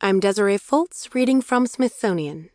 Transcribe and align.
I'm 0.00 0.20
Desiree 0.20 0.58
Fultz, 0.58 1.14
reading 1.14 1.40
from 1.40 1.66
Smithsonian. 1.66 2.50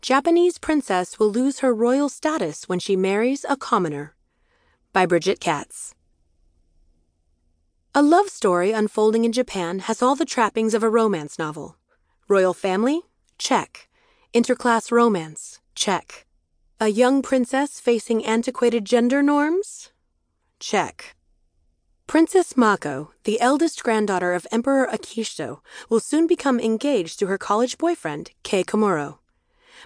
Japanese 0.00 0.58
princess 0.58 1.18
will 1.18 1.30
lose 1.30 1.60
her 1.60 1.74
royal 1.74 2.08
status 2.08 2.68
when 2.68 2.78
she 2.78 2.96
marries 2.96 3.44
a 3.48 3.56
commoner. 3.56 4.14
By 4.92 5.06
Brigit 5.06 5.40
Katz. 5.40 5.94
A 7.94 8.02
love 8.02 8.30
story 8.30 8.72
unfolding 8.72 9.24
in 9.24 9.32
Japan 9.32 9.80
has 9.80 10.02
all 10.02 10.16
the 10.16 10.24
trappings 10.24 10.72
of 10.72 10.82
a 10.82 10.88
romance 10.88 11.38
novel. 11.38 11.76
Royal 12.28 12.54
family? 12.54 13.02
Check. 13.36 13.88
Interclass 14.32 14.90
romance? 14.90 15.60
Check. 15.74 16.26
A 16.80 16.88
young 16.88 17.22
princess 17.22 17.78
facing 17.78 18.24
antiquated 18.24 18.84
gender 18.84 19.22
norms? 19.22 19.92
Check. 20.58 21.14
Princess 22.08 22.56
Mako, 22.56 23.12
the 23.24 23.38
eldest 23.38 23.84
granddaughter 23.84 24.32
of 24.32 24.46
Emperor 24.50 24.88
Akihito, 24.90 25.60
will 25.90 26.00
soon 26.00 26.26
become 26.26 26.58
engaged 26.58 27.18
to 27.18 27.26
her 27.26 27.36
college 27.36 27.76
boyfriend, 27.76 28.30
Kei 28.42 28.64
Komuro. 28.64 29.18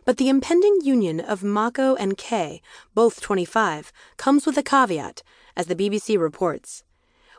But 0.04 0.18
the 0.18 0.28
impending 0.28 0.78
union 0.84 1.18
of 1.18 1.42
Mako 1.42 1.96
and 1.96 2.16
Kei, 2.16 2.62
both 2.94 3.20
25, 3.20 3.92
comes 4.18 4.46
with 4.46 4.56
a 4.56 4.62
caveat, 4.62 5.24
as 5.56 5.66
the 5.66 5.74
BBC 5.74 6.16
reports. 6.16 6.84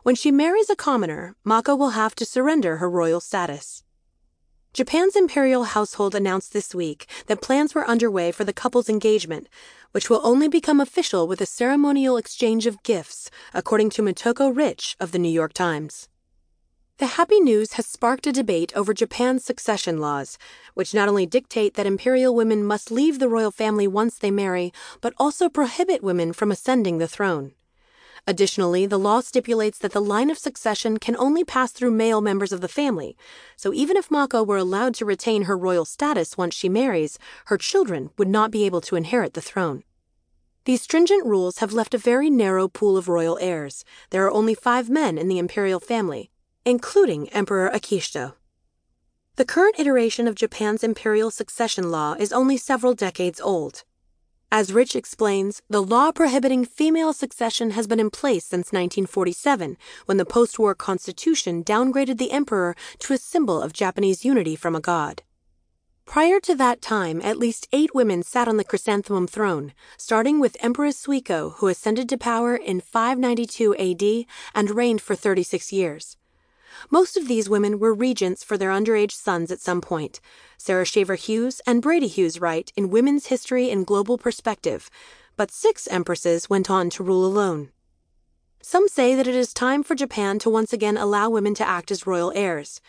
When 0.04 0.16
she 0.16 0.32
marries 0.32 0.70
a 0.70 0.76
commoner, 0.76 1.38
Mako 1.46 1.78
will 1.78 1.92
have 1.92 2.14
to 2.16 2.26
surrender 2.26 2.76
her 2.78 2.90
royal 2.90 3.22
status. 3.22 3.83
Japan's 4.74 5.16
imperial 5.16 5.66
household 5.66 6.16
announced 6.16 6.52
this 6.52 6.74
week 6.74 7.08
that 7.28 7.42
plans 7.42 7.76
were 7.76 7.88
underway 7.88 8.32
for 8.32 8.44
the 8.44 8.52
couple's 8.52 8.90
engagement, 8.90 9.48
which 9.92 10.10
will 10.10 10.20
only 10.24 10.48
become 10.48 10.82
official 10.82 11.28
with 11.28 11.40
a 11.42 11.46
ceremonial 11.46 12.18
exchange 12.18 12.66
of 12.66 12.82
gifts, 12.82 13.30
according 13.54 13.92
to 13.92 14.02
Motoko 14.02 14.50
Rich 14.50 14.96
of 15.00 15.12
the 15.12 15.20
New 15.20 15.30
York 15.30 15.54
Times. 15.54 16.10
The 16.98 17.06
happy 17.06 17.40
news 17.40 17.74
has 17.74 17.86
sparked 17.86 18.26
a 18.26 18.32
debate 18.32 18.74
over 18.76 18.96
Japan's 18.96 19.46
succession 19.46 20.00
laws, 20.00 20.40
which 20.74 20.96
not 20.96 21.08
only 21.08 21.28
dictate 21.28 21.76
that 21.76 21.86
imperial 21.86 22.34
women 22.34 22.64
must 22.64 22.90
leave 22.90 23.20
the 23.20 23.30
royal 23.30 23.52
family 23.52 23.88
once 23.88 24.18
they 24.18 24.32
marry, 24.32 24.74
but 25.02 25.14
also 25.20 25.50
prohibit 25.50 26.02
women 26.02 26.34
from 26.34 26.52
ascending 26.52 26.98
the 26.98 27.08
throne. 27.08 27.54
Additionally, 28.26 28.86
the 28.86 29.00
law 29.00 29.20
stipulates 29.20 29.78
that 29.80 29.92
the 29.92 30.02
line 30.02 30.30
of 30.30 30.38
succession 30.38 30.98
can 30.98 31.18
only 31.18 31.44
pass 31.44 31.74
through 31.74 31.92
male 31.92 32.22
members 32.22 32.54
of 32.54 32.62
the 32.62 32.70
family, 32.70 33.18
so 33.58 33.74
even 33.74 33.98
if 33.98 34.10
Mako 34.10 34.44
were 34.44 34.58
allowed 34.58 34.96
to 34.96 35.06
retain 35.06 35.44
her 35.44 35.58
royal 35.58 35.84
status 35.84 36.38
once 36.38 36.56
she 36.56 36.70
marries, 36.70 37.20
her 37.46 37.58
children 37.58 38.12
would 38.18 38.30
not 38.30 38.50
be 38.50 38.66
able 38.66 38.80
to 38.82 38.96
inherit 38.96 39.34
the 39.34 39.42
throne. 39.42 39.84
These 40.66 40.82
stringent 40.82 41.26
rules 41.26 41.58
have 41.58 41.74
left 41.74 41.94
a 41.94 41.98
very 41.98 42.30
narrow 42.30 42.70
pool 42.70 42.96
of 42.96 43.10
royal 43.10 43.38
heirs. 43.42 43.84
There 44.12 44.26
are 44.26 44.32
only 44.32 44.56
five 44.56 44.90
men 44.90 45.18
in 45.18 45.28
the 45.28 45.38
imperial 45.38 45.82
family, 45.82 46.32
including 46.64 47.28
Emperor 47.30 47.70
Akihito. 47.70 48.36
The 49.36 49.44
current 49.44 49.78
iteration 49.78 50.28
of 50.30 50.36
Japan's 50.36 50.84
imperial 50.84 51.32
succession 51.32 51.92
law 51.92 52.16
is 52.18 52.32
only 52.32 52.56
several 52.56 52.94
decades 52.94 53.42
old. 53.42 53.84
As 54.56 54.72
Rich 54.72 54.96
explains, 54.96 55.64
the 55.68 55.82
law 55.82 56.12
prohibiting 56.12 56.64
female 56.64 57.12
succession 57.12 57.72
has 57.72 57.88
been 57.88 58.00
in 58.00 58.12
place 58.12 58.46
since 58.46 58.68
1947, 58.68 59.78
when 60.06 60.18
the 60.18 60.26
post 60.28 60.60
war 60.60 60.76
constitution 60.76 61.64
downgraded 61.64 62.20
the 62.20 62.30
emperor 62.30 62.76
to 63.00 63.14
a 63.14 63.18
symbol 63.18 63.60
of 63.60 63.74
Japanese 63.74 64.24
unity 64.24 64.56
from 64.56 64.76
a 64.76 64.80
god. 64.80 65.24
Prior 66.06 66.40
to 66.42 66.54
that 66.54 66.84
time, 66.84 67.20
at 67.24 67.40
least 67.40 67.68
eight 67.74 67.96
women 67.96 68.22
sat 68.22 68.48
on 68.48 68.58
the 68.58 68.64
chrysanthemum 68.64 69.26
throne, 69.26 69.74
starting 69.98 70.40
with 70.40 70.56
Empress 70.60 71.04
Suiko, 71.04 71.56
who 71.56 71.68
ascended 71.68 72.08
to 72.10 72.18
power 72.20 72.56
in 72.56 72.80
592 72.80 73.76
AD 73.78 74.26
and 74.54 74.70
reigned 74.70 75.02
for 75.02 75.16
36 75.16 75.74
years. 75.74 76.16
Most 76.90 77.18
of 77.18 77.28
these 77.28 77.50
women 77.50 77.80
were 77.80 77.94
regents 77.94 78.44
for 78.44 78.58
their 78.58 78.72
underage 78.72 79.12
sons 79.12 79.52
at 79.52 79.60
some 79.60 79.82
point. 79.82 80.20
Sarah 80.58 80.86
Shaver 80.86 81.16
Hughes 81.16 81.62
and 81.66 81.82
Brady 81.82 82.08
Hughes 82.08 82.40
write 82.40 82.72
in 82.76 82.90
Women's 82.90 83.28
History 83.28 83.70
in 83.70 83.84
Global 83.84 84.18
Perspective, 84.18 84.90
but 85.36 85.52
six 85.52 85.88
empresses 85.88 86.50
went 86.50 86.70
on 86.70 86.90
to 86.92 87.04
rule 87.04 87.26
alone. 87.26 87.72
Some 88.62 88.88
say 88.88 89.14
that 89.16 89.28
it 89.28 89.36
is 89.36 89.54
time 89.54 89.84
for 89.84 89.94
Japan 89.94 90.40
to 90.40 90.50
once 90.50 90.72
again 90.72 90.96
allow 90.96 91.30
women 91.30 91.54
to 91.56 91.68
act 91.68 91.92
as 91.92 92.08
royal 92.08 92.32
heirs. 92.34 92.80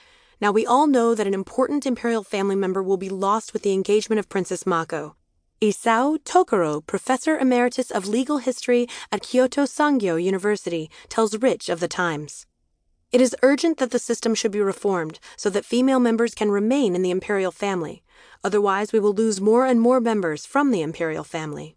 Now, 0.41 0.53
we 0.53 0.67
all 0.67 0.87
know 0.87 1.15
that 1.15 1.27
an 1.27 1.35
important 1.35 1.87
imperial 1.87 2.23
family 2.23 2.55
member 2.55 2.83
will 2.83 2.97
be 2.97 3.09
lost 3.09 3.53
with 3.53 3.63
the 3.63 3.73
engagement 3.73 4.19
of 4.19 4.29
Princess 4.29 4.67
Mako. 4.67 5.17
Isao 5.61 6.19
Tokoro, 6.19 6.87
professor 6.87 7.39
emeritus 7.39 7.91
of 7.91 8.07
legal 8.07 8.39
history 8.39 8.87
at 9.11 9.23
Kyoto 9.23 9.65
Sangyo 9.65 10.23
University, 10.23 10.91
tells 11.09 11.39
Rich 11.39 11.69
of 11.69 11.81
the 11.81 11.89
Times. 11.89 12.47
It 13.15 13.21
is 13.21 13.37
urgent 13.45 13.79
that 13.79 13.93
the 13.93 14.01
system 14.01 14.35
should 14.35 14.51
be 14.51 14.61
reformed 14.61 15.21
so 15.37 15.49
that 15.51 15.65
female 15.65 16.01
members 16.01 16.35
can 16.35 16.51
remain 16.51 16.97
in 16.97 17.03
the 17.03 17.13
imperial 17.13 17.53
family. 17.53 18.03
Otherwise, 18.43 18.93
we 18.93 18.99
will 18.99 19.13
lose 19.13 19.41
more 19.41 19.65
and 19.65 19.81
more 19.81 20.01
members 20.01 20.45
from 20.45 20.73
the 20.73 20.83
imperial 20.83 21.23
family. 21.23 21.77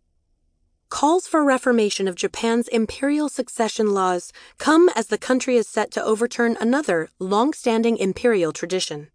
Calls 0.89 1.27
for 1.27 1.43
reformation 1.43 2.07
of 2.07 2.15
Japan's 2.15 2.67
imperial 2.69 3.29
succession 3.29 3.93
laws 3.93 4.33
come 4.57 4.89
as 4.95 5.07
the 5.07 5.17
country 5.19 5.57
is 5.57 5.67
set 5.67 5.91
to 5.91 6.03
overturn 6.03 6.57
another 6.59 7.07
long 7.19 7.53
standing 7.53 7.97
imperial 7.97 8.51
tradition. 8.51 9.11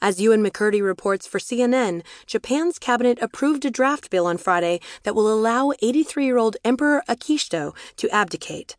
As 0.00 0.18
Euan 0.18 0.40
McKirdy 0.40 0.82
reports 0.82 1.26
for 1.26 1.38
CNN, 1.38 2.02
Japan's 2.24 2.78
cabinet 2.78 3.18
approved 3.20 3.66
a 3.66 3.70
draft 3.70 4.08
bill 4.08 4.24
on 4.24 4.38
Friday 4.38 4.80
that 5.02 5.14
will 5.14 5.30
allow 5.30 5.72
83 5.82 6.24
year 6.24 6.38
old 6.38 6.56
Emperor 6.64 7.02
Akihito 7.06 7.76
to 7.96 8.08
abdicate. 8.08 8.76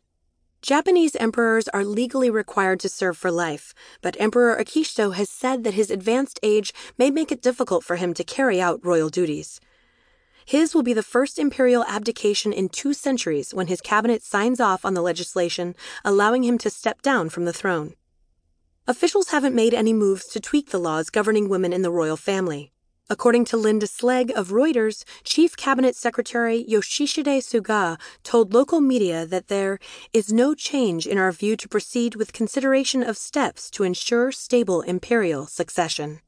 Japanese 0.62 1.16
emperors 1.16 1.66
are 1.68 1.84
legally 1.84 2.30
required 2.30 2.78
to 2.78 2.88
serve 2.88 3.18
for 3.18 3.32
life, 3.32 3.74
but 4.00 4.16
Emperor 4.20 4.56
Akihito 4.56 5.12
has 5.12 5.28
said 5.28 5.64
that 5.64 5.74
his 5.74 5.90
advanced 5.90 6.38
age 6.40 6.72
may 6.96 7.10
make 7.10 7.32
it 7.32 7.42
difficult 7.42 7.82
for 7.82 7.96
him 7.96 8.14
to 8.14 8.22
carry 8.22 8.60
out 8.60 8.84
royal 8.84 9.08
duties. 9.08 9.60
His 10.44 10.72
will 10.72 10.84
be 10.84 10.92
the 10.92 11.02
first 11.02 11.36
imperial 11.36 11.84
abdication 11.88 12.52
in 12.52 12.68
two 12.68 12.94
centuries 12.94 13.52
when 13.52 13.66
his 13.66 13.80
cabinet 13.80 14.22
signs 14.22 14.60
off 14.60 14.84
on 14.84 14.94
the 14.94 15.02
legislation 15.02 15.74
allowing 16.04 16.44
him 16.44 16.58
to 16.58 16.70
step 16.70 17.02
down 17.02 17.28
from 17.28 17.44
the 17.44 17.52
throne. 17.52 17.94
Officials 18.86 19.30
haven't 19.30 19.56
made 19.56 19.74
any 19.74 19.92
moves 19.92 20.26
to 20.26 20.38
tweak 20.38 20.70
the 20.70 20.78
laws 20.78 21.10
governing 21.10 21.48
women 21.48 21.72
in 21.72 21.82
the 21.82 21.90
royal 21.90 22.16
family. 22.16 22.71
According 23.10 23.44
to 23.46 23.56
Linda 23.56 23.86
Slegg 23.86 24.30
of 24.30 24.50
Reuters, 24.50 25.04
Chief 25.24 25.56
Cabinet 25.56 25.96
Secretary 25.96 26.64
Yoshihide 26.68 27.42
Suga 27.42 27.98
told 28.22 28.54
local 28.54 28.80
media 28.80 29.26
that 29.26 29.48
there 29.48 29.78
is 30.12 30.32
no 30.32 30.54
change 30.54 31.06
in 31.06 31.18
our 31.18 31.32
view 31.32 31.56
to 31.56 31.68
proceed 31.68 32.14
with 32.14 32.32
consideration 32.32 33.02
of 33.02 33.18
steps 33.18 33.70
to 33.72 33.82
ensure 33.82 34.30
stable 34.30 34.82
imperial 34.82 35.46
succession. 35.46 36.20